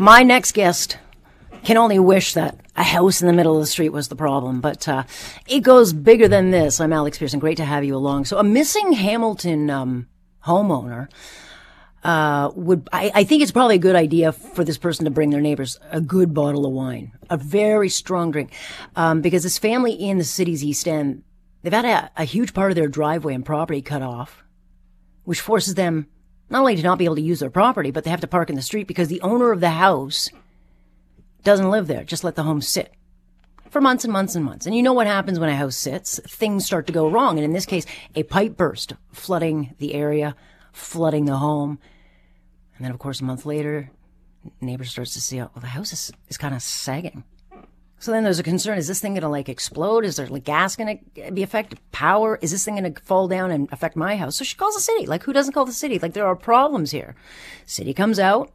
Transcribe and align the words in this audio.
My 0.00 0.22
next 0.22 0.52
guest 0.52 0.96
can 1.64 1.76
only 1.76 1.98
wish 1.98 2.34
that 2.34 2.60
a 2.76 2.84
house 2.84 3.20
in 3.20 3.26
the 3.26 3.32
middle 3.32 3.56
of 3.56 3.60
the 3.60 3.66
street 3.66 3.88
was 3.88 4.06
the 4.06 4.14
problem, 4.14 4.60
but 4.60 4.86
uh, 4.86 5.02
it 5.48 5.64
goes 5.64 5.92
bigger 5.92 6.28
than 6.28 6.52
this. 6.52 6.80
I'm 6.80 6.92
Alex 6.92 7.18
Pierson. 7.18 7.40
Great 7.40 7.56
to 7.56 7.64
have 7.64 7.82
you 7.82 7.96
along. 7.96 8.26
So, 8.26 8.38
a 8.38 8.44
missing 8.44 8.92
Hamilton 8.92 9.68
um, 9.70 10.06
homeowner 10.46 11.08
uh, 12.04 12.52
would 12.54 12.88
I, 12.92 13.10
I, 13.12 13.24
think 13.24 13.42
it's 13.42 13.50
probably 13.50 13.74
a 13.74 13.80
good 13.80 13.96
idea 13.96 14.30
for 14.30 14.62
this 14.62 14.78
person 14.78 15.04
to 15.04 15.10
bring 15.10 15.30
their 15.30 15.40
neighbors 15.40 15.80
a 15.90 16.00
good 16.00 16.32
bottle 16.32 16.64
of 16.64 16.70
wine, 16.70 17.10
a 17.28 17.36
very 17.36 17.88
strong 17.88 18.30
drink, 18.30 18.52
um, 18.94 19.20
because 19.20 19.42
this 19.42 19.58
family 19.58 19.94
in 19.94 20.18
the 20.18 20.22
city's 20.22 20.62
East 20.62 20.86
End, 20.86 21.24
they've 21.62 21.72
had 21.72 21.84
a, 21.84 22.08
a 22.16 22.24
huge 22.24 22.54
part 22.54 22.70
of 22.70 22.76
their 22.76 22.86
driveway 22.86 23.34
and 23.34 23.44
property 23.44 23.82
cut 23.82 24.02
off, 24.02 24.44
which 25.24 25.40
forces 25.40 25.74
them 25.74 26.06
not 26.50 26.60
only 26.60 26.76
to 26.76 26.82
not 26.82 26.98
be 26.98 27.04
able 27.04 27.16
to 27.16 27.22
use 27.22 27.40
their 27.40 27.50
property, 27.50 27.90
but 27.90 28.04
they 28.04 28.10
have 28.10 28.20
to 28.20 28.26
park 28.26 28.50
in 28.50 28.56
the 28.56 28.62
street 28.62 28.86
because 28.86 29.08
the 29.08 29.20
owner 29.20 29.52
of 29.52 29.60
the 29.60 29.70
house 29.70 30.30
doesn't 31.44 31.70
live 31.70 31.86
there. 31.86 32.04
Just 32.04 32.24
let 32.24 32.36
the 32.36 32.42
home 32.42 32.60
sit 32.60 32.92
for 33.70 33.80
months 33.80 34.04
and 34.04 34.12
months 34.12 34.34
and 34.34 34.44
months. 34.44 34.66
And 34.66 34.74
you 34.74 34.82
know 34.82 34.92
what 34.92 35.06
happens 35.06 35.38
when 35.38 35.48
a 35.48 35.56
house 35.56 35.76
sits? 35.76 36.18
Things 36.26 36.64
start 36.64 36.86
to 36.86 36.92
go 36.92 37.08
wrong. 37.08 37.36
And 37.36 37.44
in 37.44 37.52
this 37.52 37.66
case, 37.66 37.86
a 38.14 38.22
pipe 38.22 38.56
burst 38.56 38.94
flooding 39.12 39.74
the 39.78 39.94
area, 39.94 40.34
flooding 40.72 41.26
the 41.26 41.36
home. 41.36 41.78
And 42.76 42.84
then, 42.84 42.92
of 42.92 42.98
course, 42.98 43.20
a 43.20 43.24
month 43.24 43.44
later, 43.44 43.90
neighbor 44.60 44.84
starts 44.84 45.12
to 45.14 45.20
see, 45.20 45.40
oh, 45.40 45.50
well, 45.54 45.60
the 45.60 45.68
house 45.68 45.92
is, 45.92 46.12
is 46.28 46.38
kind 46.38 46.54
of 46.54 46.62
sagging. 46.62 47.24
So 48.00 48.12
then 48.12 48.22
there's 48.22 48.38
a 48.38 48.44
concern. 48.44 48.78
Is 48.78 48.86
this 48.86 49.00
thing 49.00 49.14
going 49.14 49.22
to 49.22 49.28
like 49.28 49.48
explode? 49.48 50.04
Is 50.04 50.16
there 50.16 50.28
like 50.28 50.44
gas 50.44 50.76
going 50.76 51.00
to 51.16 51.32
be 51.32 51.42
affected? 51.42 51.80
Power? 51.90 52.38
Is 52.40 52.52
this 52.52 52.64
thing 52.64 52.76
going 52.76 52.92
to 52.92 53.02
fall 53.02 53.26
down 53.26 53.50
and 53.50 53.68
affect 53.72 53.96
my 53.96 54.16
house? 54.16 54.36
So 54.36 54.44
she 54.44 54.56
calls 54.56 54.74
the 54.74 54.80
city. 54.80 55.06
Like 55.06 55.24
who 55.24 55.32
doesn't 55.32 55.52
call 55.52 55.64
the 55.64 55.72
city? 55.72 55.98
Like 55.98 56.12
there 56.12 56.26
are 56.26 56.36
problems 56.36 56.92
here. 56.92 57.16
City 57.66 57.92
comes 57.92 58.18
out. 58.18 58.52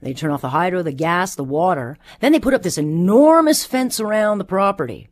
They 0.00 0.14
turn 0.14 0.30
off 0.30 0.40
the 0.40 0.50
hydro, 0.50 0.82
the 0.82 0.92
gas, 0.92 1.34
the 1.34 1.44
water. 1.44 1.98
Then 2.20 2.32
they 2.32 2.40
put 2.40 2.54
up 2.54 2.62
this 2.62 2.78
enormous 2.78 3.64
fence 3.66 4.00
around 4.00 4.38
the 4.38 4.44
property 4.44 5.08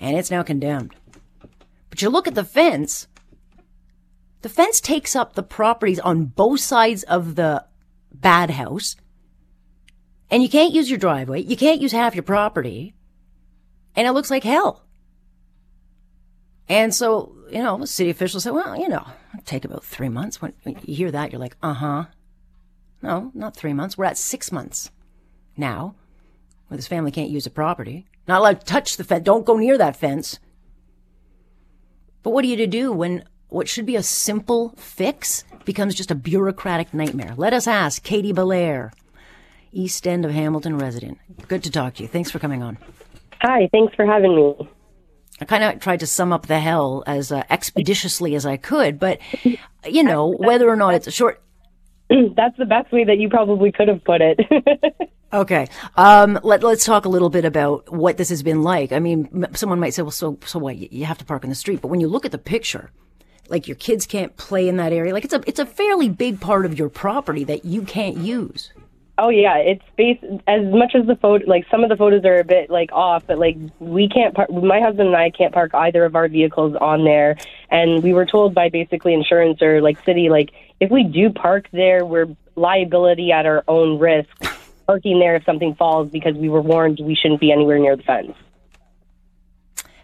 and 0.00 0.16
it's 0.16 0.30
now 0.30 0.42
condemned. 0.42 0.94
But 1.90 2.02
you 2.02 2.10
look 2.10 2.28
at 2.28 2.34
the 2.34 2.44
fence. 2.44 3.08
The 4.42 4.48
fence 4.48 4.80
takes 4.80 5.16
up 5.16 5.34
the 5.34 5.42
properties 5.42 5.98
on 5.98 6.26
both 6.26 6.60
sides 6.60 7.02
of 7.04 7.34
the 7.34 7.64
bad 8.12 8.50
house 8.50 8.94
and 10.30 10.42
you 10.42 10.48
can't 10.48 10.74
use 10.74 10.90
your 10.90 10.98
driveway. 10.98 11.42
You 11.42 11.56
can't 11.56 11.80
use 11.80 11.92
half 11.92 12.14
your 12.14 12.22
property. 12.22 12.94
And 13.96 14.06
it 14.06 14.12
looks 14.12 14.30
like 14.30 14.44
hell. 14.44 14.84
And 16.68 16.94
so, 16.94 17.34
you 17.50 17.62
know, 17.62 17.78
the 17.78 17.86
city 17.86 18.10
officials 18.10 18.44
say, 18.44 18.50
well, 18.50 18.76
you 18.76 18.88
know, 18.88 19.04
it'll 19.32 19.44
take 19.44 19.64
about 19.64 19.84
three 19.84 20.08
months. 20.08 20.42
When 20.42 20.52
you 20.64 20.94
hear 20.94 21.10
that, 21.10 21.32
you're 21.32 21.40
like, 21.40 21.56
uh 21.62 21.74
huh. 21.74 22.04
No, 23.02 23.30
not 23.34 23.56
three 23.56 23.72
months. 23.72 23.96
We're 23.96 24.04
at 24.04 24.18
six 24.18 24.52
months 24.52 24.90
now 25.56 25.94
where 26.66 26.76
this 26.76 26.86
family 26.86 27.10
can't 27.10 27.30
use 27.30 27.46
a 27.46 27.50
property. 27.50 28.06
Not 28.26 28.40
allowed 28.40 28.60
to 28.60 28.66
touch 28.66 28.96
the 28.96 29.04
fence. 29.04 29.24
Don't 29.24 29.46
go 29.46 29.56
near 29.56 29.78
that 29.78 29.96
fence. 29.96 30.38
But 32.22 32.30
what 32.30 32.44
are 32.44 32.48
you 32.48 32.56
to 32.56 32.66
do 32.66 32.92
when 32.92 33.24
what 33.48 33.68
should 33.68 33.86
be 33.86 33.96
a 33.96 34.02
simple 34.02 34.74
fix 34.76 35.44
becomes 35.64 35.94
just 35.94 36.10
a 36.10 36.14
bureaucratic 36.14 36.92
nightmare? 36.92 37.32
Let 37.36 37.54
us 37.54 37.66
ask 37.66 38.02
Katy 38.02 38.32
Belaire. 38.34 38.92
East 39.72 40.06
End 40.06 40.24
of 40.24 40.32
Hamilton 40.32 40.78
resident. 40.78 41.18
Good 41.48 41.62
to 41.64 41.70
talk 41.70 41.94
to 41.94 42.02
you. 42.02 42.08
Thanks 42.08 42.30
for 42.30 42.38
coming 42.38 42.62
on. 42.62 42.78
Hi, 43.40 43.68
thanks 43.72 43.94
for 43.94 44.04
having 44.04 44.34
me. 44.34 44.68
I 45.40 45.44
kind 45.44 45.62
of 45.62 45.80
tried 45.80 46.00
to 46.00 46.06
sum 46.06 46.32
up 46.32 46.46
the 46.46 46.58
hell 46.58 47.04
as 47.06 47.30
uh, 47.30 47.44
expeditiously 47.48 48.34
as 48.34 48.44
I 48.44 48.56
could, 48.56 48.98
but 48.98 49.20
you 49.88 50.02
know, 50.02 50.28
whether 50.28 50.68
or 50.68 50.76
not 50.76 50.94
it's 50.94 51.06
a 51.06 51.12
short. 51.12 51.40
That's 52.10 52.56
the 52.56 52.64
best 52.64 52.90
way 52.92 53.04
that 53.04 53.18
you 53.18 53.28
probably 53.28 53.70
could 53.70 53.88
have 53.88 54.02
put 54.02 54.20
it. 54.20 54.40
okay. 55.32 55.68
Um, 55.96 56.40
let, 56.42 56.62
let's 56.62 56.84
talk 56.84 57.04
a 57.04 57.08
little 57.08 57.30
bit 57.30 57.44
about 57.44 57.92
what 57.92 58.16
this 58.16 58.30
has 58.30 58.42
been 58.42 58.62
like. 58.62 58.90
I 58.90 58.98
mean, 58.98 59.46
someone 59.54 59.78
might 59.78 59.94
say, 59.94 60.02
well, 60.02 60.10
so, 60.10 60.38
so 60.44 60.58
what? 60.58 60.76
You 60.76 61.04
have 61.04 61.18
to 61.18 61.24
park 61.24 61.44
in 61.44 61.50
the 61.50 61.56
street. 61.56 61.80
But 61.80 61.88
when 61.88 62.00
you 62.00 62.08
look 62.08 62.24
at 62.24 62.32
the 62.32 62.38
picture, 62.38 62.90
like 63.48 63.68
your 63.68 63.76
kids 63.76 64.06
can't 64.06 64.36
play 64.36 64.68
in 64.68 64.76
that 64.78 64.92
area. 64.92 65.12
Like 65.12 65.24
it's 65.24 65.34
a, 65.34 65.42
it's 65.46 65.60
a 65.60 65.66
fairly 65.66 66.08
big 66.08 66.40
part 66.40 66.66
of 66.66 66.78
your 66.78 66.88
property 66.88 67.44
that 67.44 67.64
you 67.64 67.82
can't 67.82 68.16
use. 68.16 68.72
Oh 69.20 69.30
yeah, 69.30 69.56
it's 69.56 69.82
based 69.96 70.22
as 70.46 70.62
much 70.72 70.94
as 70.94 71.04
the 71.06 71.16
photo. 71.16 71.44
Like 71.46 71.66
some 71.72 71.82
of 71.82 71.90
the 71.90 71.96
photos 71.96 72.24
are 72.24 72.38
a 72.38 72.44
bit 72.44 72.70
like 72.70 72.92
off, 72.92 73.24
but 73.26 73.38
like 73.38 73.56
we 73.80 74.08
can't 74.08 74.32
park. 74.32 74.48
My 74.50 74.80
husband 74.80 75.08
and 75.08 75.16
I 75.16 75.30
can't 75.30 75.52
park 75.52 75.74
either 75.74 76.04
of 76.04 76.14
our 76.14 76.28
vehicles 76.28 76.76
on 76.80 77.04
there, 77.04 77.36
and 77.68 78.00
we 78.02 78.12
were 78.12 78.26
told 78.26 78.54
by 78.54 78.68
basically 78.68 79.14
insurance 79.14 79.60
or 79.60 79.82
like 79.82 80.02
city, 80.04 80.28
like 80.30 80.50
if 80.78 80.92
we 80.92 81.02
do 81.02 81.30
park 81.30 81.66
there, 81.72 82.04
we're 82.06 82.26
liability 82.54 83.32
at 83.32 83.44
our 83.44 83.64
own 83.66 83.98
risk. 83.98 84.28
Parking 84.86 85.18
there 85.18 85.36
if 85.36 85.44
something 85.44 85.74
falls 85.74 86.08
because 86.08 86.34
we 86.34 86.48
were 86.48 86.62
warned 86.62 86.98
we 87.02 87.14
shouldn't 87.14 87.40
be 87.40 87.52
anywhere 87.52 87.78
near 87.78 87.94
the 87.94 88.02
fence. 88.04 88.32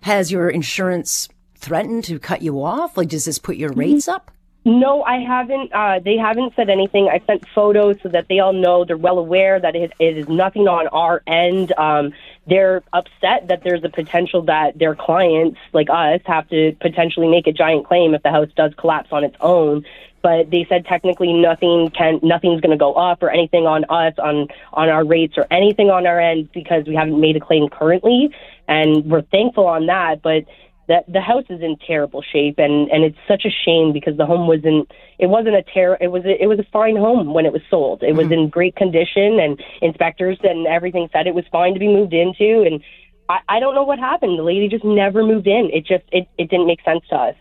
Has 0.02 0.30
your 0.30 0.50
insurance 0.50 1.30
threatened 1.56 2.04
to 2.04 2.18
cut 2.18 2.42
you 2.42 2.62
off? 2.62 2.98
Like, 2.98 3.08
does 3.08 3.24
this 3.24 3.38
put 3.38 3.56
your 3.56 3.72
rates 3.72 4.04
mm-hmm. 4.04 4.16
up? 4.16 4.30
No, 4.66 5.02
I 5.02 5.18
haven't. 5.18 5.72
Uh, 5.74 5.98
they 6.02 6.16
haven't 6.16 6.54
said 6.56 6.70
anything. 6.70 7.10
I 7.12 7.20
sent 7.26 7.46
photos 7.54 7.96
so 8.02 8.08
that 8.08 8.28
they 8.28 8.38
all 8.38 8.54
know 8.54 8.86
they're 8.86 8.96
well 8.96 9.18
aware 9.18 9.60
that 9.60 9.76
it, 9.76 9.92
it 9.98 10.16
is 10.16 10.26
nothing 10.26 10.68
on 10.68 10.86
our 10.88 11.22
end. 11.26 11.72
Um, 11.76 12.14
they're 12.46 12.82
upset 12.94 13.48
that 13.48 13.62
there's 13.62 13.84
a 13.84 13.90
potential 13.90 14.42
that 14.42 14.78
their 14.78 14.94
clients, 14.94 15.58
like 15.74 15.88
us, 15.90 16.20
have 16.24 16.48
to 16.48 16.74
potentially 16.80 17.28
make 17.28 17.46
a 17.46 17.52
giant 17.52 17.86
claim 17.86 18.14
if 18.14 18.22
the 18.22 18.30
house 18.30 18.48
does 18.56 18.72
collapse 18.78 19.08
on 19.12 19.22
its 19.22 19.36
own. 19.40 19.84
But 20.22 20.50
they 20.50 20.64
said 20.66 20.86
technically 20.86 21.34
nothing 21.34 21.90
can, 21.90 22.20
nothing's 22.22 22.62
going 22.62 22.70
to 22.70 22.78
go 22.78 22.94
up 22.94 23.22
or 23.22 23.28
anything 23.28 23.66
on 23.66 23.84
us 23.90 24.14
on 24.18 24.48
on 24.72 24.88
our 24.88 25.04
rates 25.04 25.34
or 25.36 25.46
anything 25.50 25.90
on 25.90 26.06
our 26.06 26.18
end 26.18 26.50
because 26.54 26.86
we 26.86 26.94
haven't 26.94 27.20
made 27.20 27.36
a 27.36 27.40
claim 27.40 27.68
currently, 27.68 28.34
and 28.66 29.04
we're 29.04 29.20
thankful 29.20 29.66
on 29.66 29.84
that. 29.86 30.22
But 30.22 30.44
that 30.88 31.04
the 31.10 31.20
house 31.20 31.44
is 31.48 31.60
in 31.60 31.76
terrible 31.86 32.22
shape 32.22 32.58
and 32.58 32.88
and 32.90 33.04
it's 33.04 33.18
such 33.26 33.44
a 33.44 33.50
shame 33.50 33.92
because 33.92 34.16
the 34.16 34.26
home 34.26 34.46
wasn't 34.46 34.90
it 35.18 35.26
wasn't 35.26 35.54
a 35.54 35.62
ter- 35.62 35.98
it 36.00 36.08
was 36.08 36.24
a, 36.24 36.42
it 36.42 36.46
was 36.46 36.58
a 36.58 36.66
fine 36.72 36.96
home 36.96 37.32
when 37.34 37.46
it 37.46 37.52
was 37.52 37.62
sold. 37.70 38.02
It 38.02 38.08
mm-hmm. 38.08 38.18
was 38.18 38.30
in 38.30 38.48
great 38.48 38.76
condition 38.76 39.40
and 39.40 39.62
inspectors 39.82 40.38
and 40.42 40.66
everything 40.66 41.08
said 41.12 41.26
it 41.26 41.34
was 41.34 41.44
fine 41.50 41.74
to 41.74 41.80
be 41.80 41.88
moved 41.88 42.12
into 42.12 42.62
and 42.62 42.82
I, 43.28 43.38
I 43.48 43.60
don't 43.60 43.74
know 43.74 43.84
what 43.84 43.98
happened. 43.98 44.38
The 44.38 44.42
lady 44.42 44.68
just 44.68 44.84
never 44.84 45.22
moved 45.22 45.46
in. 45.46 45.70
It 45.72 45.86
just 45.86 46.04
it, 46.12 46.28
it 46.36 46.50
didn't 46.50 46.66
make 46.66 46.82
sense 46.84 47.02
to 47.10 47.16
us 47.16 47.36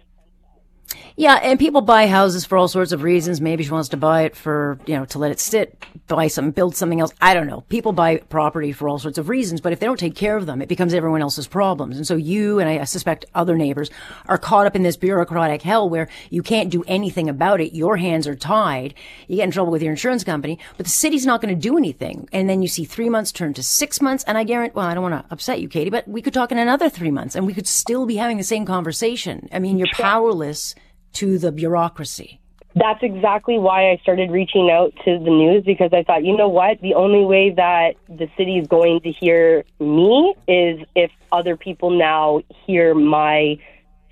yeah, 1.15 1.35
and 1.43 1.59
people 1.59 1.81
buy 1.81 2.07
houses 2.07 2.43
for 2.43 2.57
all 2.57 2.67
sorts 2.67 2.91
of 2.91 3.03
reasons. 3.03 3.39
Maybe 3.39 3.63
she 3.63 3.69
wants 3.69 3.89
to 3.89 3.97
buy 3.97 4.23
it 4.23 4.35
for, 4.35 4.79
you 4.87 4.95
know, 4.95 5.05
to 5.05 5.19
let 5.19 5.31
it 5.31 5.39
sit, 5.39 5.85
buy 6.07 6.27
some, 6.27 6.51
build 6.51 6.75
something 6.75 6.99
else. 6.99 7.13
I 7.21 7.33
don't 7.33 7.45
know. 7.45 7.61
People 7.61 7.93
buy 7.93 8.17
property 8.17 8.71
for 8.71 8.89
all 8.89 8.97
sorts 8.97 9.19
of 9.19 9.29
reasons, 9.29 9.61
but 9.61 9.73
if 9.73 9.79
they 9.79 9.85
don't 9.85 9.99
take 9.99 10.15
care 10.15 10.37
of 10.37 10.47
them, 10.47 10.61
it 10.61 10.69
becomes 10.69 10.93
everyone 10.93 11.21
else's 11.21 11.47
problems. 11.47 11.97
And 11.97 12.07
so 12.07 12.15
you, 12.15 12.59
and 12.59 12.67
I 12.67 12.83
suspect 12.85 13.25
other 13.35 13.55
neighbors, 13.55 13.91
are 14.27 14.39
caught 14.39 14.65
up 14.65 14.75
in 14.75 14.81
this 14.81 14.97
bureaucratic 14.97 15.61
hell 15.61 15.87
where 15.87 16.09
you 16.31 16.41
can't 16.41 16.71
do 16.71 16.83
anything 16.87 17.29
about 17.29 17.61
it. 17.61 17.75
Your 17.75 17.97
hands 17.97 18.27
are 18.27 18.35
tied. 18.35 18.95
You 19.27 19.35
get 19.35 19.43
in 19.43 19.51
trouble 19.51 19.71
with 19.71 19.83
your 19.83 19.91
insurance 19.91 20.23
company, 20.23 20.57
but 20.77 20.85
the 20.85 20.91
city's 20.91 21.25
not 21.25 21.41
going 21.41 21.53
to 21.53 21.61
do 21.61 21.77
anything. 21.77 22.27
And 22.33 22.49
then 22.49 22.63
you 22.63 22.67
see 22.67 22.85
three 22.85 23.09
months 23.09 23.31
turn 23.31 23.53
to 23.53 23.63
six 23.63 24.01
months, 24.01 24.23
and 24.23 24.37
I 24.37 24.43
guarantee, 24.43 24.73
well, 24.75 24.87
I 24.87 24.95
don't 24.95 25.03
want 25.03 25.27
to 25.27 25.31
upset 25.31 25.61
you, 25.61 25.69
Katy, 25.69 25.91
but 25.91 26.07
we 26.07 26.23
could 26.23 26.33
talk 26.33 26.51
in 26.51 26.57
another 26.57 26.89
three 26.89 27.11
months, 27.11 27.35
and 27.35 27.45
we 27.45 27.53
could 27.53 27.67
still 27.67 28.07
be 28.07 28.15
having 28.15 28.37
the 28.37 28.43
same 28.43 28.65
conversation. 28.65 29.47
I 29.51 29.59
mean, 29.59 29.77
you're 29.77 29.87
powerless 29.93 30.73
to 31.13 31.37
the 31.37 31.51
bureaucracy. 31.51 32.39
That's 32.75 33.03
exactly 33.03 33.59
why 33.59 33.91
I 33.91 33.97
started 34.01 34.31
reaching 34.31 34.71
out 34.71 34.93
to 35.05 35.19
the 35.19 35.29
news 35.29 35.63
because 35.63 35.91
I 35.93 36.01
thought, 36.01 36.25
you 36.25 36.35
know 36.35 36.47
what? 36.47 36.81
The 36.81 36.95
only 36.95 37.23
way 37.23 37.51
that 37.51 37.95
the 38.09 38.27
city 38.35 38.57
is 38.57 38.67
going 38.67 39.01
to 39.01 39.11
hear 39.11 39.63
me 39.79 40.33
is 40.47 40.79
if 40.95 41.11
other 41.31 41.55
people 41.55 41.91
now 41.91 42.41
hear 42.65 42.95
my 42.95 43.59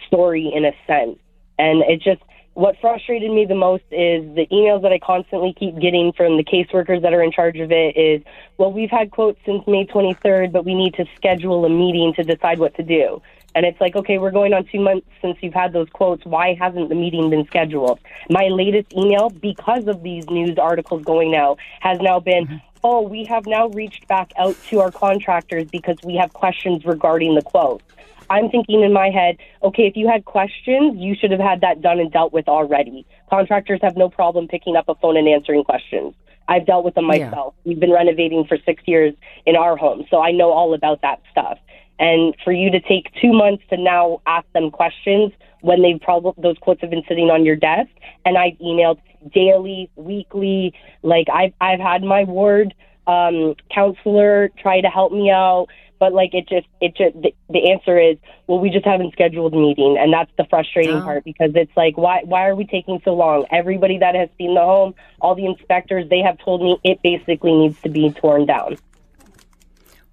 story 0.06 0.52
in 0.54 0.64
a 0.64 0.74
sense. 0.86 1.18
And 1.58 1.82
it 1.82 2.02
just, 2.04 2.22
what 2.54 2.76
frustrated 2.80 3.32
me 3.32 3.46
the 3.46 3.56
most 3.56 3.84
is 3.90 4.24
the 4.36 4.46
emails 4.52 4.84
that 4.84 4.92
I 4.92 5.00
constantly 5.00 5.56
keep 5.58 5.80
getting 5.80 6.14
from 6.14 6.38
the 6.38 6.44
caseworkers 6.44 7.02
that 7.02 7.14
are 7.14 7.24
in 7.24 7.32
charge 7.32 7.58
of 7.58 7.72
it 7.72 7.98
is, 7.98 8.22
well, 8.60 8.72
we've 8.72 8.92
had 8.92 9.10
quotes 9.10 9.40
since 9.44 9.66
May 9.66 9.86
23rd, 9.86 10.52
but 10.52 10.66
we 10.66 10.76
need 10.76 10.94
to 10.96 11.06
schedule 11.16 11.66
a 11.66 11.70
meeting 11.70 12.14
to 12.16 12.24
decide 12.24 12.60
what 12.60 12.76
to 12.76 12.84
do. 12.84 13.24
And 13.54 13.66
it's 13.66 13.80
like, 13.82 13.96
okay, 13.96 14.18
we're 14.18 14.32
going 14.32 14.54
on 14.54 14.66
two 14.72 14.80
months 14.80 15.08
since 15.22 15.38
you've 15.42 15.54
had 15.54 15.74
those 15.74 15.90
quotes. 15.90 16.26
Why 16.26 16.54
hasn't 16.54 16.90
the 16.90 16.96
meeting 16.96 17.30
been 17.30 17.46
scheduled? 17.48 18.00
My 18.30 18.48
latest 18.48 18.94
email, 18.94 19.30
because 19.30 19.88
of 19.88 20.04
these 20.04 20.30
news 20.30 20.58
articles 20.58 21.04
going 21.04 21.36
out, 21.36 21.60
has 21.82 22.00
now 22.00 22.20
been, 22.20 22.48
mm-hmm. 22.48 22.58
oh, 22.84 23.02
we 23.02 23.26
have 23.26 23.46
now 23.46 23.68
reached 23.70 24.08
back 24.08 24.32
out 24.38 24.56
to 24.70 24.80
our 24.80 24.92
contractors 24.92 25.66
because 25.66 25.98
we 26.04 26.16
have 26.16 26.32
questions 26.34 26.86
regarding 26.86 27.36
the 27.36 27.42
quotes. 27.42 27.84
I'm 28.30 28.50
thinking 28.50 28.82
in 28.82 28.94
my 28.94 29.10
head, 29.10 29.36
okay, 29.62 29.88
if 29.88 29.98
you 29.98 30.08
had 30.08 30.24
questions, 30.24 30.98
you 30.98 31.16
should 31.20 31.32
have 31.32 31.42
had 31.42 31.60
that 31.62 31.82
done 31.82 32.00
and 32.00 32.10
dealt 32.10 32.32
with 32.32 32.48
already. 32.48 33.06
Contractors 33.30 33.82
have 33.84 33.98
no 33.98 34.08
problem 34.08 34.48
picking 34.48 34.78
up 34.78 34.88
a 34.88 34.96
phone 34.96 35.18
and 35.18 35.28
answering 35.28 35.66
questions. 35.66 36.14
I've 36.48 36.66
dealt 36.66 36.86
with 36.86 36.96
them 36.96 37.06
myself. 37.06 37.54
Yeah. 37.58 37.70
We've 37.70 37.80
been 37.80 37.92
renovating 37.92 38.46
for 38.46 38.58
six 38.66 38.84
years 38.86 39.14
in 39.46 39.58
our 39.58 39.76
home, 39.76 40.06
so 40.10 40.22
I 40.22 40.32
know 40.32 40.52
all 40.52 40.74
about 40.74 41.02
that 41.02 41.22
stuff. 41.30 41.60
And 42.02 42.36
for 42.44 42.52
you 42.52 42.72
to 42.72 42.80
take 42.82 43.06
two 43.22 43.32
months 43.32 43.64
to 43.70 43.78
now 43.78 44.22
ask 44.26 44.46
them 44.54 44.72
questions 44.72 45.32
when 45.62 45.84
they've 45.84 46.02
probably 46.02 46.34
those 46.42 46.58
quotes 46.58 46.82
have 46.82 46.90
been 46.90 47.04
sitting 47.08 47.30
on 47.30 47.46
your 47.46 47.56
desk, 47.56 47.92
and 48.26 48.38
I've 48.38 48.58
emailed 48.58 49.00
daily, 49.32 49.90
weekly, 49.96 50.74
like 51.04 51.28
I've 51.32 51.54
I've 51.62 51.80
had 51.80 52.02
my 52.04 52.24
ward 52.24 52.74
um, 53.06 53.56
counselor 53.74 54.50
try 54.58 54.82
to 54.82 54.90
help 54.90 55.12
me 55.14 55.30
out. 55.30 55.68
But 56.00 56.14
like 56.14 56.34
it 56.34 56.50
just, 56.50 56.66
it 56.82 56.98
just, 56.98 57.14
the, 57.22 57.32
the 57.52 57.70
answer 57.72 57.96
is, 58.00 58.18
well, 58.48 58.60
we 58.60 58.72
just 58.72 58.86
haven't 58.86 59.12
scheduled 59.14 59.54
a 59.54 59.56
meeting, 59.56 59.98
and 60.00 60.12
that's 60.12 60.32
the 60.36 60.46
frustrating 60.50 60.96
Oh. 60.96 61.02
part 61.02 61.24
because 61.24 61.52
it's 61.54 61.78
like, 61.78 61.96
why, 61.96 62.24
why 62.26 62.48
are 62.48 62.56
we 62.56 62.66
taking 62.66 63.00
so 63.06 63.14
long? 63.14 63.46
Everybody 63.52 64.00
that 64.00 64.16
has 64.16 64.28
seen 64.36 64.56
the 64.56 64.62
home, 64.62 64.96
all 65.22 65.36
the 65.36 65.46
inspectors, 65.46 66.10
they 66.10 66.22
have 66.22 66.40
told 66.40 66.64
me 66.64 66.80
it 66.84 67.04
basically 67.04 67.54
needs 67.54 67.80
to 67.84 67.90
be 67.90 68.10
torn 68.10 68.48
down. 68.48 68.78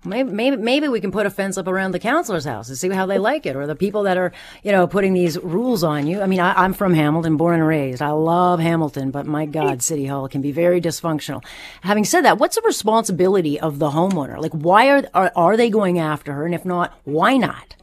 Maybe, 0.04 0.30
maybe 0.30 0.56
maybe 0.56 0.86
we 0.86 1.00
can 1.00 1.10
put 1.10 1.26
a 1.26 1.30
fence 1.30 1.58
up 1.58 1.66
around 1.66 1.90
the 1.90 1.98
counselor's 1.98 2.44
house 2.44 2.68
and 2.68 2.78
see 2.78 2.88
how 2.88 3.04
they 3.04 3.18
like 3.18 3.46
it, 3.46 3.56
or 3.56 3.66
the 3.66 3.74
people 3.74 4.04
that 4.04 4.16
are, 4.16 4.32
you 4.62 4.70
know, 4.70 4.86
putting 4.86 5.12
these 5.12 5.36
rules 5.40 5.82
on 5.82 6.06
you. 6.06 6.20
I 6.20 6.26
mean, 6.26 6.38
I, 6.38 6.52
I'm 6.52 6.72
from 6.72 6.94
Hamilton, 6.94 7.36
born 7.36 7.56
and 7.56 7.66
raised. 7.66 8.00
I 8.00 8.12
love 8.12 8.60
Hamilton, 8.60 9.10
but 9.10 9.26
my 9.26 9.44
God, 9.44 9.82
City 9.82 10.06
Hall 10.06 10.28
can 10.28 10.40
be 10.40 10.52
very 10.52 10.80
dysfunctional. 10.80 11.44
Having 11.80 12.04
said 12.04 12.20
that, 12.20 12.38
what's 12.38 12.54
the 12.54 12.62
responsibility 12.62 13.58
of 13.58 13.80
the 13.80 13.90
homeowner? 13.90 14.40
Like, 14.40 14.52
why 14.52 14.88
are 14.88 15.02
are, 15.14 15.32
are 15.34 15.56
they 15.56 15.68
going 15.68 15.98
after 15.98 16.32
her, 16.32 16.46
and 16.46 16.54
if 16.54 16.64
not, 16.64 16.96
why 17.02 17.36
not? 17.36 17.74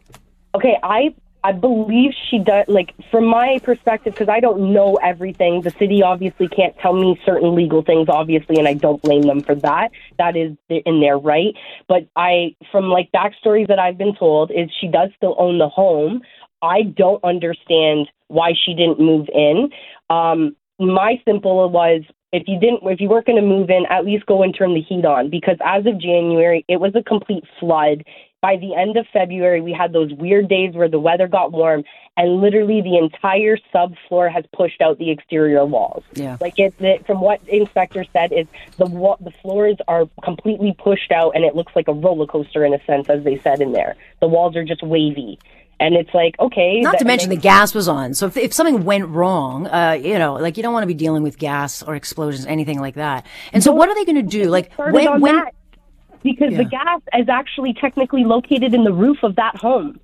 Okay, 0.56 0.77
I 0.81 1.13
I 1.45 1.51
believe 1.51 2.12
she 2.31 2.39
does. 2.39 2.65
Like 2.68 2.95
from 3.12 3.25
my 3.25 3.59
perspective, 3.62 4.13
because 4.13 4.30
I 4.30 4.39
don't 4.39 4.74
know 4.74 4.95
everything. 4.95 5.62
The 5.62 5.69
city 5.69 6.01
obviously 6.01 6.47
can't 6.47 6.75
tell 6.80 6.94
me 6.94 7.21
certain 7.24 7.53
legal 7.53 7.83
things, 7.83 8.07
obviously, 8.09 8.57
and 8.57 8.68
I 8.68 8.74
don't 8.74 9.00
blame 9.00 9.21
them 9.21 9.44
for 9.44 9.53
that. 9.53 9.92
That 10.18 10.36
is 10.36 10.57
in 10.69 11.01
their 11.01 11.19
right. 11.19 11.53
But 11.88 12.07
I, 12.15 12.56
from 12.71 12.86
like 12.86 13.12
backstories 13.12 13.68
that 13.68 13.77
I've 13.77 13.95
been 13.95 14.15
told, 14.15 14.50
is 14.50 14.71
she 14.81 14.88
does 14.88 15.12
still 15.18 15.36
own 15.38 15.59
the 15.59 15.69
home. 15.69 16.24
I 16.63 16.81
don't 16.81 17.24
understand 17.24 18.09
why 18.27 18.53
she 18.65 18.74
didn't 18.74 19.00
move 19.00 19.27
in. 19.31 19.69
Um, 20.09 20.56
my 20.80 21.21
simple 21.25 21.69
was 21.69 22.01
if 22.31 22.44
you 22.47 22.59
didn't 22.59 22.80
if 22.83 23.00
you 23.00 23.07
weren't 23.07 23.27
going 23.27 23.39
to 23.39 23.47
move 23.47 23.69
in 23.69 23.86
at 23.89 24.03
least 24.03 24.25
go 24.25 24.42
and 24.44 24.53
turn 24.57 24.74
the 24.74 24.81
heat 24.81 25.06
on 25.06 25.30
because 25.30 25.57
as 25.63 25.86
of 25.86 25.97
january 26.01 26.65
it 26.68 26.81
was 26.81 26.92
a 26.94 27.03
complete 27.03 27.45
flood 27.62 28.03
by 28.47 28.56
the 28.65 28.71
end 28.83 28.94
of 29.01 29.06
february 29.12 29.62
we 29.69 29.74
had 29.81 29.89
those 30.00 30.12
weird 30.13 30.47
days 30.47 30.71
where 30.80 30.88
the 30.95 31.00
weather 31.07 31.27
got 31.27 31.51
warm 31.51 31.83
and 32.18 32.27
literally 32.45 32.80
the 32.89 32.95
entire 33.06 33.57
subfloor 33.74 34.31
has 34.31 34.44
pushed 34.59 34.80
out 34.86 34.97
the 35.00 35.09
exterior 35.15 35.65
walls 35.65 36.03
Yeah. 36.13 36.38
like 36.45 36.57
it, 36.65 36.74
it 36.80 37.06
from 37.07 37.19
what 37.27 37.39
inspector 37.47 38.03
said 38.13 38.30
is 38.31 38.47
the 38.77 38.86
wa- 38.86 39.18
the 39.19 39.31
floors 39.42 39.77
are 39.88 40.03
completely 40.24 40.75
pushed 40.88 41.12
out 41.12 41.31
and 41.36 41.44
it 41.50 41.53
looks 41.56 41.74
like 41.75 41.88
a 41.88 41.94
roller 42.06 42.27
coaster 42.27 42.63
in 42.68 42.74
a 42.80 42.81
sense 42.86 43.09
as 43.09 43.24
they 43.24 43.38
said 43.45 43.57
in 43.65 43.71
there 43.71 43.95
the 44.24 44.27
walls 44.27 44.56
are 44.56 44.63
just 44.74 44.83
wavy 44.83 45.33
and 45.80 45.95
it's 45.95 46.13
like 46.13 46.36
okay 46.39 46.80
Not 46.81 47.00
to 47.00 47.06
mention 47.06 47.30
the 47.31 47.36
gas 47.36 47.74
was 47.75 47.88
on. 47.89 48.13
So 48.13 48.27
if, 48.27 48.38
if 48.38 48.53
something 48.53 48.86
went 48.86 49.07
wrong, 49.09 49.68
uh, 49.68 50.00
you 50.01 50.18
know, 50.18 50.36
like 50.36 50.56
you 50.56 50.63
don't 50.63 50.71
want 50.71 50.83
to 50.83 50.88
be 50.88 50.94
dealing 51.06 51.21
with 51.21 51.38
gas 51.38 51.83
or 51.83 51.95
explosions, 51.95 52.45
anything 52.45 52.80
like 52.80 52.95
that. 52.95 53.25
And 53.51 53.62
so 53.62 53.74
what 53.74 53.89
are 53.89 53.95
they 53.95 54.06
going 54.06 54.24
to 54.25 54.31
do? 54.39 54.44
Like 54.57 54.71
when 54.77 55.19
when 55.19 55.36
that 55.36 55.53
because 56.25 56.51
Yeah. 56.51 56.57
the 56.57 56.66
gas 56.66 57.01
is 57.18 57.30
actually 57.30 57.74
technically 57.74 58.25
located 58.25 58.74
in 58.74 58.83
the 58.83 58.92
roof 58.92 59.24
of 59.24 59.36
that 59.38 59.56
home. 59.56 60.00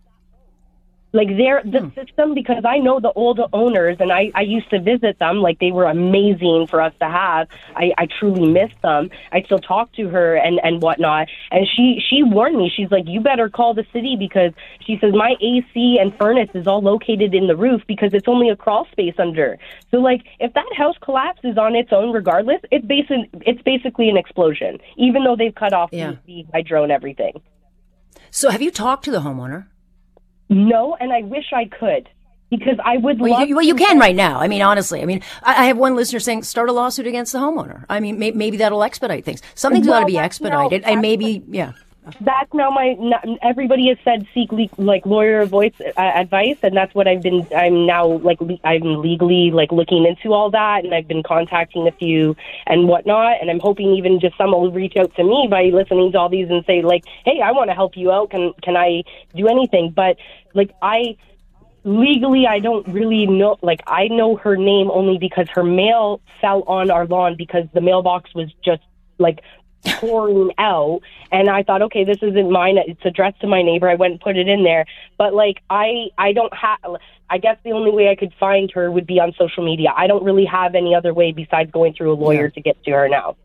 Like 1.13 1.27
they're 1.35 1.61
the 1.65 1.79
Hmm. 1.81 1.89
system 1.89 2.33
because 2.33 2.63
I 2.65 2.77
know 2.77 3.01
the 3.01 3.11
old 3.11 3.41
owners 3.51 3.97
and 3.99 4.13
I, 4.13 4.31
I 4.33 4.41
used 4.43 4.69
to 4.69 4.79
visit 4.79 5.19
them 5.19 5.41
like 5.41 5.59
they 5.59 5.71
were 5.71 5.83
amazing 5.85 6.67
for 6.69 6.79
us 6.81 6.93
to 7.01 7.05
have. 7.09 7.49
I, 7.75 7.91
I 7.97 8.07
truly 8.19 8.47
miss 8.47 8.71
them. 8.81 9.09
I 9.33 9.41
still 9.41 9.59
talk 9.59 9.91
to 9.93 10.07
her 10.07 10.35
and, 10.35 10.61
and 10.63 10.81
whatnot. 10.81 11.27
And 11.51 11.67
she 11.75 12.01
she 12.09 12.23
warned 12.23 12.55
me. 12.57 12.71
She's 12.73 12.89
like, 12.91 13.03
You 13.07 13.19
better 13.19 13.49
call 13.49 13.73
the 13.73 13.85
city 13.91 14.15
because 14.17 14.53
she 14.85 14.97
says 15.01 15.13
my 15.13 15.35
AC 15.41 15.97
and 15.99 16.15
furnace 16.17 16.49
is 16.53 16.65
all 16.65 16.81
located 16.81 17.33
in 17.35 17.47
the 17.47 17.57
roof 17.57 17.81
because 17.87 18.13
it's 18.13 18.29
only 18.29 18.47
a 18.49 18.55
crawl 18.55 18.87
space 18.93 19.15
under. 19.19 19.57
So 19.91 19.97
like 19.97 20.21
if 20.39 20.53
that 20.53 20.71
house 20.77 20.95
collapses 21.01 21.57
on 21.57 21.75
its 21.75 21.91
own 21.91 22.13
regardless, 22.13 22.61
it's 22.71 22.85
basic 22.85 23.17
it's 23.41 23.61
basically 23.63 24.07
an 24.07 24.15
explosion. 24.15 24.77
Even 24.95 25.25
though 25.25 25.35
they've 25.35 25.53
cut 25.53 25.73
off 25.73 25.89
Yeah. 25.91 26.11
the, 26.25 26.43
the 26.43 26.45
hydro 26.53 26.83
and 26.83 26.91
everything. 26.91 27.41
so 28.29 28.49
have 28.49 28.61
you 28.61 28.71
talked 28.71 29.03
to 29.05 29.11
the 29.11 29.19
homeowner? 29.19 29.65
No, 30.51 30.95
and 30.99 31.13
I 31.13 31.21
wish 31.21 31.45
I 31.53 31.65
could 31.65 32.09
because 32.49 32.77
I 32.83 32.97
would 32.97 33.21
Well, 33.21 33.31
love. 33.31 33.47
you, 33.47 33.55
well, 33.55 33.65
you 33.65 33.73
can 33.73 33.97
right 33.97 34.15
now. 34.15 34.39
I 34.39 34.49
mean, 34.49 34.61
honestly, 34.61 35.01
I 35.01 35.05
mean, 35.05 35.21
I, 35.41 35.63
I 35.63 35.65
have 35.67 35.77
one 35.77 35.95
listener 35.95 36.19
saying 36.19 36.43
start 36.43 36.67
a 36.67 36.73
lawsuit 36.73 37.07
against 37.07 37.31
the 37.31 37.39
homeowner. 37.39 37.85
I 37.89 38.01
mean, 38.01 38.19
may, 38.19 38.31
maybe 38.31 38.57
that'll 38.57 38.83
expedite 38.83 39.23
things. 39.23 39.41
Something's 39.55 39.87
got 39.87 40.01
to 40.01 40.05
be 40.05 40.17
expedited, 40.17 40.81
no, 40.81 40.87
and 40.89 41.01
maybe, 41.01 41.41
yeah. 41.47 41.71
That's 42.19 42.51
now 42.53 42.71
my. 42.71 42.95
n- 42.99 43.37
Everybody 43.43 43.89
has 43.89 43.97
said 44.03 44.25
seek 44.33 44.51
le- 44.51 44.69
like 44.77 45.05
lawyer 45.05 45.45
voice 45.45 45.73
uh, 45.79 45.99
advice, 46.01 46.57
and 46.63 46.75
that's 46.75 46.93
what 46.95 47.07
I've 47.07 47.21
been. 47.21 47.47
I'm 47.55 47.85
now 47.85 48.07
like 48.07 48.41
le- 48.41 48.59
I'm 48.63 49.01
legally 49.01 49.51
like 49.51 49.71
looking 49.71 50.05
into 50.05 50.33
all 50.33 50.49
that, 50.49 50.83
and 50.83 50.95
I've 50.95 51.07
been 51.07 51.21
contacting 51.21 51.87
a 51.87 51.91
few 51.91 52.35
and 52.65 52.87
whatnot, 52.87 53.39
and 53.39 53.51
I'm 53.51 53.59
hoping 53.59 53.93
even 53.93 54.19
just 54.19 54.35
someone 54.35 54.61
will 54.61 54.71
reach 54.71 54.97
out 54.97 55.15
to 55.15 55.23
me 55.23 55.47
by 55.49 55.65
listening 55.65 56.11
to 56.13 56.17
all 56.19 56.29
these 56.29 56.49
and 56.49 56.65
say 56.65 56.81
like, 56.81 57.03
hey, 57.23 57.39
I 57.39 57.51
want 57.51 57.69
to 57.69 57.75
help 57.75 57.95
you 57.95 58.11
out. 58.11 58.31
Can 58.31 58.53
can 58.63 58.75
I 58.75 59.03
do 59.35 59.47
anything? 59.47 59.91
But 59.91 60.17
like 60.55 60.71
I 60.81 61.17
legally 61.83 62.47
I 62.47 62.59
don't 62.59 62.87
really 62.87 63.27
know 63.27 63.57
like 63.61 63.81
I 63.85 64.07
know 64.07 64.37
her 64.37 64.55
name 64.57 64.89
only 64.91 65.17
because 65.19 65.47
her 65.53 65.63
mail 65.63 66.21
fell 66.39 66.63
on 66.63 66.89
our 66.89 67.05
lawn 67.05 67.35
because 67.37 67.65
the 67.73 67.81
mailbox 67.81 68.33
was 68.33 68.51
just 68.63 68.81
like 69.17 69.41
pouring 69.85 70.51
out. 70.57 71.01
And 71.31 71.49
I 71.49 71.63
thought 71.63 71.81
okay 71.83 72.03
this 72.03 72.17
isn't 72.21 72.51
mine. 72.51 72.77
It's 72.77 73.05
addressed 73.05 73.41
to 73.41 73.47
my 73.47 73.61
neighbor. 73.61 73.89
I 73.89 73.95
went 73.95 74.11
and 74.11 74.21
put 74.21 74.37
it 74.37 74.47
in 74.47 74.63
there. 74.63 74.85
But 75.17 75.33
like 75.33 75.61
I 75.69 76.07
I 76.17 76.33
don't 76.33 76.53
have 76.53 76.97
I 77.29 77.37
guess 77.37 77.57
the 77.63 77.71
only 77.71 77.91
way 77.91 78.09
I 78.09 78.15
could 78.15 78.33
find 78.39 78.69
her 78.71 78.91
would 78.91 79.07
be 79.07 79.19
on 79.19 79.33
social 79.37 79.63
media. 79.63 79.93
I 79.95 80.07
don't 80.07 80.23
really 80.23 80.45
have 80.45 80.75
any 80.75 80.93
other 80.93 81.13
way 81.13 81.31
besides 81.31 81.71
going 81.71 81.93
through 81.93 82.13
a 82.13 82.15
lawyer 82.15 82.49
to 82.49 82.61
get 82.61 82.83
to 82.83 82.91
her 82.91 83.07
now 83.07 83.35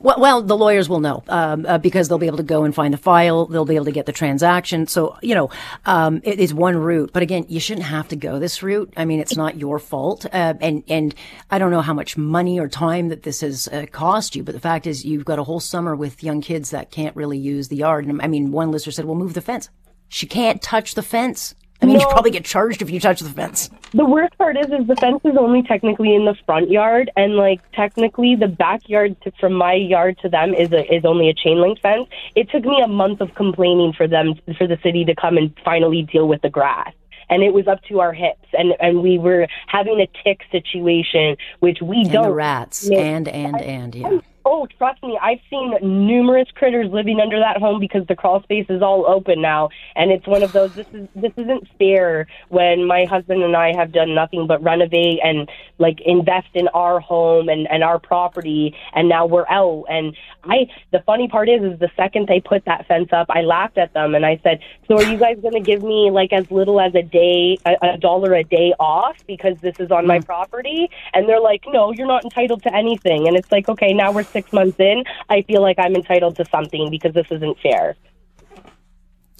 Well, 0.00 0.18
well, 0.18 0.42
the 0.42 0.56
lawyers 0.56 0.88
will 0.88 1.00
know 1.00 1.22
um, 1.28 1.64
uh, 1.64 1.78
because 1.78 2.08
they'll 2.08 2.18
be 2.18 2.26
able 2.26 2.38
to 2.38 2.42
go 2.42 2.64
and 2.64 2.74
find 2.74 2.92
the 2.92 2.98
file. 2.98 3.46
They'll 3.46 3.64
be 3.64 3.76
able 3.76 3.84
to 3.84 3.92
get 3.92 4.06
the 4.06 4.12
transaction. 4.12 4.86
So 4.86 5.16
you 5.22 5.34
know, 5.34 5.50
um, 5.86 6.20
it 6.24 6.40
is 6.40 6.52
one 6.52 6.76
route. 6.76 7.10
But 7.12 7.22
again, 7.22 7.46
you 7.48 7.60
shouldn't 7.60 7.86
have 7.86 8.08
to 8.08 8.16
go 8.16 8.38
this 8.38 8.62
route. 8.62 8.92
I 8.96 9.04
mean, 9.04 9.20
it's 9.20 9.36
not 9.36 9.56
your 9.56 9.78
fault. 9.78 10.26
Uh, 10.26 10.54
and 10.60 10.82
and 10.88 11.14
I 11.50 11.58
don't 11.58 11.70
know 11.70 11.80
how 11.80 11.94
much 11.94 12.16
money 12.16 12.58
or 12.58 12.68
time 12.68 13.08
that 13.08 13.22
this 13.22 13.40
has 13.40 13.68
uh, 13.68 13.86
cost 13.90 14.34
you. 14.34 14.42
But 14.42 14.54
the 14.54 14.60
fact 14.60 14.86
is, 14.86 15.04
you've 15.04 15.24
got 15.24 15.38
a 15.38 15.44
whole 15.44 15.60
summer 15.60 15.94
with 15.94 16.22
young 16.24 16.40
kids 16.40 16.70
that 16.70 16.90
can't 16.90 17.14
really 17.14 17.38
use 17.38 17.68
the 17.68 17.76
yard. 17.76 18.06
And 18.06 18.20
I 18.20 18.26
mean, 18.26 18.50
one 18.50 18.72
listener 18.72 18.92
said, 18.92 19.04
"Well, 19.04 19.14
move 19.14 19.34
the 19.34 19.40
fence." 19.40 19.70
She 20.08 20.26
can't 20.26 20.60
touch 20.60 20.94
the 20.94 21.02
fence. 21.02 21.54
I 21.80 21.86
mean, 21.86 21.94
you 22.00 22.06
No. 22.06 22.10
probably 22.10 22.32
get 22.32 22.44
charged 22.44 22.82
if 22.82 22.90
you 22.90 22.98
touch 22.98 23.20
the 23.20 23.28
fence. 23.30 23.70
The 23.94 24.04
worst 24.04 24.36
part 24.36 24.56
is, 24.56 24.66
is 24.66 24.86
the 24.88 24.96
fence 24.96 25.20
is 25.24 25.36
only 25.38 25.62
technically 25.62 26.14
in 26.14 26.24
the 26.24 26.34
front 26.44 26.70
yard, 26.70 27.10
and 27.16 27.36
like 27.36 27.60
technically 27.72 28.34
the 28.34 28.48
backyard 28.48 29.16
to, 29.22 29.32
from 29.40 29.52
my 29.52 29.74
yard 29.74 30.18
to 30.22 30.28
them 30.28 30.54
is 30.54 30.72
a, 30.72 30.92
is 30.92 31.04
only 31.04 31.28
a 31.28 31.34
chain 31.34 31.60
link 31.60 31.78
fence. 31.80 32.08
It 32.34 32.50
took 32.50 32.64
me 32.64 32.80
a 32.84 32.88
month 32.88 33.20
of 33.20 33.34
complaining 33.36 33.92
for 33.92 34.08
them 34.08 34.34
for 34.58 34.66
the 34.66 34.78
city 34.82 35.04
to 35.04 35.14
come 35.14 35.36
and 35.36 35.54
finally 35.64 36.02
deal 36.02 36.26
with 36.26 36.42
the 36.42 36.50
grass. 36.50 36.92
And 37.30 37.42
it 37.42 37.52
was 37.52 37.68
up 37.68 37.82
to 37.90 38.00
our 38.00 38.12
hips, 38.14 38.46
and 38.54 38.72
and 38.80 39.02
we 39.02 39.18
were 39.18 39.46
having 39.66 40.00
a 40.00 40.08
tick 40.24 40.40
situation, 40.50 41.36
which 41.60 41.78
we 41.82 41.98
And 41.98 42.10
don't. 42.12 42.22
the 42.24 42.32
rats. 42.32 42.88
And 42.90 43.28
and 43.28 43.60
and 43.60 43.94
yeah. 43.94 44.18
Oh, 44.50 44.66
trust 44.78 45.02
me, 45.02 45.18
I've 45.20 45.40
seen 45.50 45.74
numerous 45.82 46.48
critters 46.54 46.90
living 46.90 47.20
under 47.20 47.38
that 47.38 47.58
home 47.58 47.78
because 47.78 48.06
the 48.06 48.16
crawl 48.16 48.42
space 48.44 48.64
is 48.70 48.80
all 48.80 49.04
open 49.06 49.42
now, 49.42 49.68
and 49.94 50.10
it's 50.10 50.26
one 50.26 50.42
of 50.42 50.52
those. 50.52 50.74
This 50.74 50.86
is 50.94 51.06
this 51.14 51.32
isn't 51.36 51.68
fair 51.78 52.26
when 52.48 52.86
my 52.86 53.04
husband 53.04 53.42
and 53.42 53.54
I 53.54 53.76
have 53.76 53.92
done 53.92 54.14
nothing 54.14 54.46
but 54.46 54.62
renovate 54.62 55.18
and 55.22 55.50
like 55.76 56.00
invest 56.00 56.48
in 56.54 56.66
our 56.68 56.98
home 56.98 57.50
and 57.50 57.68
and 57.70 57.84
our 57.84 57.98
property, 57.98 58.74
and 58.94 59.06
now 59.06 59.26
we're 59.26 59.46
out. 59.50 59.84
And 59.90 60.16
I, 60.44 60.68
the 60.92 61.00
funny 61.00 61.28
part 61.28 61.50
is, 61.50 61.62
is 61.62 61.78
the 61.78 61.90
second 61.94 62.26
they 62.26 62.40
put 62.40 62.64
that 62.64 62.86
fence 62.86 63.10
up, 63.12 63.26
I 63.28 63.42
laughed 63.42 63.76
at 63.76 63.92
them 63.92 64.14
and 64.14 64.24
I 64.24 64.40
said, 64.42 64.60
"So 64.86 64.94
are 64.94 65.02
you 65.02 65.18
guys 65.18 65.36
going 65.42 65.54
to 65.54 65.60
give 65.60 65.82
me 65.82 66.10
like 66.10 66.32
as 66.32 66.50
little 66.50 66.80
as 66.80 66.94
a 66.94 67.02
day, 67.02 67.58
a, 67.66 67.76
a 67.82 67.98
dollar 67.98 68.32
a 68.32 68.44
day 68.44 68.72
off 68.80 69.18
because 69.26 69.58
this 69.60 69.78
is 69.78 69.90
on 69.90 70.06
my 70.06 70.20
mm. 70.20 70.24
property?" 70.24 70.88
And 71.12 71.28
they're 71.28 71.38
like, 71.38 71.64
"No, 71.68 71.92
you're 71.92 72.06
not 72.06 72.24
entitled 72.24 72.62
to 72.62 72.74
anything." 72.74 73.28
And 73.28 73.36
it's 73.36 73.52
like, 73.52 73.68
okay, 73.68 73.92
now 73.92 74.10
we're 74.10 74.22
six 74.38 74.52
months 74.52 74.78
in. 74.78 75.04
I 75.28 75.42
feel 75.42 75.62
like 75.62 75.78
I'm 75.78 75.94
entitled 75.94 76.36
to 76.36 76.44
something 76.46 76.90
because 76.90 77.12
this 77.14 77.26
isn't 77.30 77.56
fair. 77.60 77.96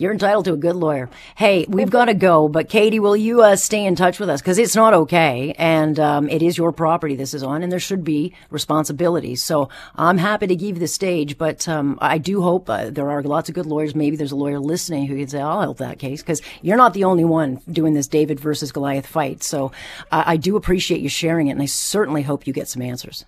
You're 0.01 0.13
entitled 0.13 0.45
to 0.45 0.53
a 0.53 0.57
good 0.57 0.77
lawyer. 0.77 1.11
Hey, 1.35 1.67
we've 1.69 1.91
got 1.91 2.05
to 2.05 2.15
go, 2.15 2.49
but 2.49 2.69
Katy, 2.69 3.01
will 3.01 3.17
you 3.17 3.43
uh, 3.43 3.57
stay 3.57 3.85
in 3.85 3.97
touch 3.97 4.21
with 4.21 4.29
us? 4.29 4.41
Because 4.41 4.57
it's 4.57 4.77
not 4.77 4.95
okay, 4.95 5.57
and 5.59 5.99
um, 5.99 6.29
it 6.29 6.41
is 6.41 6.57
your 6.57 6.71
property 6.71 7.17
this 7.17 7.35
is 7.35 7.43
on, 7.43 7.65
and 7.65 7.73
there 7.73 7.81
should 7.81 8.05
be 8.05 8.33
responsibilities. 8.49 9.43
So 9.43 9.71
I'm 9.97 10.19
happy 10.19 10.47
to 10.47 10.55
give 10.55 10.77
you 10.77 10.81
the 10.81 10.87
stage, 10.87 11.37
but 11.37 11.67
um, 11.67 11.99
I 12.01 12.19
do 12.19 12.43
hope 12.43 12.71
uh, 12.71 12.91
there 12.91 13.11
are 13.11 13.25
lots 13.25 13.49
of 13.49 13.57
good 13.57 13.67
lawyers. 13.67 13.97
Maybe 13.97 14.15
there's 14.15 14.31
a 14.31 14.37
lawyer 14.37 14.61
listening 14.61 15.07
who 15.07 15.17
can 15.17 15.27
say, 15.27 15.41
I'll 15.41 15.63
help 15.63 15.79
that 15.79 15.99
case, 15.99 16.23
because 16.23 16.43
you're 16.63 16.77
not 16.77 16.95
the 16.95 17.03
only 17.03 17.25
one 17.25 17.61
doing 17.69 17.95
this 17.95 18.07
David 18.07 18.39
versus 18.39 18.71
Goliath 18.71 19.07
fight. 19.07 19.43
So 19.43 19.73
uh, 20.13 20.23
I 20.27 20.37
do 20.37 20.55
appreciate 20.55 21.01
you 21.01 21.09
sharing 21.09 21.49
it, 21.49 21.53
and 21.59 21.63
I 21.63 21.67
certainly 21.67 22.23
hope 22.23 22.47
you 22.47 22.53
get 22.53 22.69
some 22.69 22.83
answers. 22.83 23.25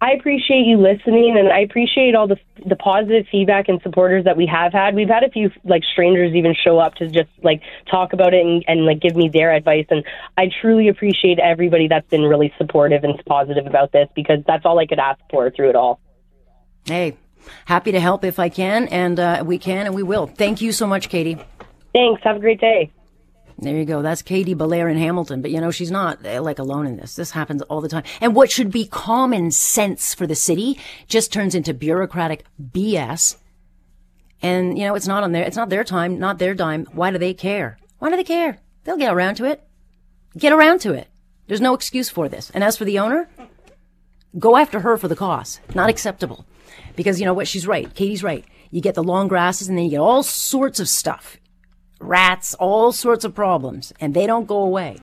I 0.00 0.12
appreciate 0.12 0.64
you 0.64 0.76
listening, 0.76 1.36
and 1.36 1.48
I 1.52 1.60
appreciate 1.60 2.14
all 2.14 2.28
the 2.28 2.36
the 2.64 2.76
positive 2.76 3.26
feedback 3.32 3.68
and 3.68 3.80
supporters 3.82 4.24
that 4.24 4.36
we 4.36 4.46
have 4.46 4.72
had. 4.72 4.94
We've 4.94 5.08
had 5.08 5.24
a 5.24 5.30
few 5.30 5.50
like 5.64 5.82
strangers 5.82 6.34
even 6.34 6.54
show 6.54 6.78
up 6.78 6.94
to 6.96 7.08
just 7.08 7.28
like 7.42 7.62
talk 7.90 8.12
about 8.12 8.32
it 8.32 8.46
and, 8.46 8.64
and 8.68 8.86
like 8.86 9.00
give 9.00 9.16
me 9.16 9.28
their 9.28 9.52
advice, 9.52 9.86
and 9.90 10.04
I 10.36 10.50
truly 10.60 10.88
appreciate 10.88 11.40
everybody 11.40 11.88
that's 11.88 12.08
been 12.08 12.22
really 12.22 12.54
supportive 12.58 13.02
and 13.02 13.20
positive 13.26 13.66
about 13.66 13.90
this 13.90 14.08
because 14.14 14.38
that's 14.46 14.64
all 14.64 14.78
I 14.78 14.86
could 14.86 15.00
ask 15.00 15.20
for 15.30 15.50
through 15.50 15.70
it 15.70 15.76
all. 15.76 15.98
Hey, 16.84 17.16
happy 17.64 17.90
to 17.90 17.98
help 17.98 18.24
if 18.24 18.38
I 18.38 18.50
can, 18.50 18.86
and 18.88 19.18
uh, 19.18 19.42
we 19.44 19.58
can 19.58 19.86
and 19.86 19.96
we 19.96 20.04
will. 20.04 20.28
Thank 20.28 20.60
you 20.60 20.70
so 20.70 20.86
much, 20.86 21.08
Katy. 21.08 21.38
Thanks. 21.92 22.22
Have 22.22 22.36
a 22.36 22.40
great 22.40 22.60
day. 22.60 22.92
There 23.60 23.76
you 23.76 23.84
go. 23.84 24.02
That's 24.02 24.22
Katy 24.22 24.54
Belaire 24.54 24.88
in 24.88 24.96
Hamilton. 24.96 25.42
But 25.42 25.50
you 25.50 25.60
know, 25.60 25.72
she's 25.72 25.90
not 25.90 26.24
uh, 26.24 26.40
like 26.40 26.60
alone 26.60 26.86
in 26.86 26.96
this. 26.96 27.16
This 27.16 27.32
happens 27.32 27.60
all 27.62 27.80
the 27.80 27.88
time. 27.88 28.04
And 28.20 28.34
what 28.34 28.52
should 28.52 28.70
be 28.70 28.86
common 28.86 29.50
sense 29.50 30.14
for 30.14 30.28
the 30.28 30.36
city 30.36 30.78
just 31.08 31.32
turns 31.32 31.56
into 31.56 31.74
bureaucratic 31.74 32.44
BS. 32.62 33.36
And 34.40 34.78
you 34.78 34.84
know, 34.84 34.94
it's 34.94 35.08
not 35.08 35.24
on 35.24 35.32
their, 35.32 35.42
it's 35.42 35.56
not 35.56 35.70
their 35.70 35.82
time, 35.82 36.20
not 36.20 36.38
their 36.38 36.54
dime. 36.54 36.86
Why 36.92 37.10
do 37.10 37.18
they 37.18 37.34
care? 37.34 37.78
Why 37.98 38.10
do 38.10 38.16
they 38.16 38.24
care? 38.24 38.58
They'll 38.84 38.96
get 38.96 39.12
around 39.12 39.34
to 39.36 39.44
it. 39.44 39.64
Get 40.36 40.52
around 40.52 40.80
to 40.82 40.92
it. 40.92 41.08
There's 41.48 41.60
no 41.60 41.74
excuse 41.74 42.08
for 42.08 42.28
this. 42.28 42.50
And 42.50 42.62
as 42.62 42.76
for 42.76 42.84
the 42.84 43.00
owner, 43.00 43.28
go 44.38 44.56
after 44.56 44.80
her 44.80 44.96
for 44.96 45.08
the 45.08 45.16
cost. 45.16 45.60
Not 45.74 45.90
acceptable. 45.90 46.46
Because 46.94 47.18
you 47.18 47.26
know 47.26 47.34
what? 47.34 47.48
She's 47.48 47.66
right. 47.66 47.92
Katy's 47.92 48.22
right. 48.22 48.44
You 48.70 48.80
get 48.80 48.94
the 48.94 49.02
long 49.02 49.26
grasses 49.26 49.68
and 49.68 49.76
then 49.76 49.86
you 49.86 49.90
get 49.90 50.00
all 50.00 50.22
sorts 50.22 50.78
of 50.78 50.88
stuff 50.88 51.38
rats, 52.00 52.54
all 52.54 52.92
sorts 52.92 53.24
of 53.24 53.34
problems, 53.34 53.92
and 54.00 54.14
they 54.14 54.26
don't 54.26 54.46
go 54.46 54.58
away. 54.62 54.98